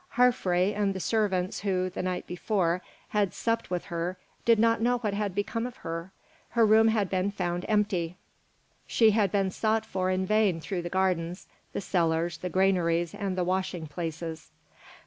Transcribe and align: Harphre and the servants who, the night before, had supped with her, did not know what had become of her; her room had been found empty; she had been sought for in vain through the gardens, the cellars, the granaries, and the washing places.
Harphre 0.15 0.73
and 0.75 0.95
the 0.95 0.99
servants 0.99 1.59
who, 1.59 1.87
the 1.87 2.01
night 2.01 2.25
before, 2.25 2.81
had 3.09 3.35
supped 3.35 3.69
with 3.69 3.85
her, 3.85 4.17
did 4.45 4.57
not 4.57 4.81
know 4.81 4.97
what 4.97 5.13
had 5.13 5.35
become 5.35 5.67
of 5.67 5.77
her; 5.77 6.11
her 6.49 6.65
room 6.65 6.87
had 6.87 7.07
been 7.07 7.29
found 7.29 7.63
empty; 7.69 8.17
she 8.87 9.11
had 9.11 9.31
been 9.31 9.51
sought 9.51 9.85
for 9.85 10.09
in 10.09 10.25
vain 10.25 10.59
through 10.59 10.81
the 10.81 10.89
gardens, 10.89 11.47
the 11.73 11.81
cellars, 11.81 12.39
the 12.39 12.49
granaries, 12.49 13.13
and 13.13 13.37
the 13.37 13.43
washing 13.43 13.85
places. 13.85 14.49